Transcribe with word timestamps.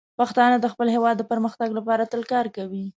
پښتانه 0.19 0.57
د 0.59 0.65
خپل 0.73 0.87
هیواد 0.95 1.15
د 1.17 1.23
پرمختګ 1.31 1.69
لپاره 1.77 2.03
تل 2.11 2.21
کار 2.33 2.45
کوي. 2.55 2.85